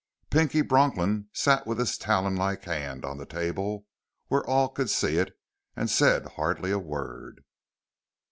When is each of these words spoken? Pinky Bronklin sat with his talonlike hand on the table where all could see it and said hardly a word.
Pinky 0.31 0.63
Bronklin 0.63 1.27
sat 1.31 1.67
with 1.67 1.77
his 1.77 1.95
talonlike 1.95 2.63
hand 2.63 3.05
on 3.05 3.19
the 3.19 3.25
table 3.27 3.85
where 4.29 4.43
all 4.43 4.67
could 4.69 4.89
see 4.89 5.17
it 5.19 5.37
and 5.75 5.91
said 5.91 6.25
hardly 6.39 6.71
a 6.71 6.79
word. 6.79 7.43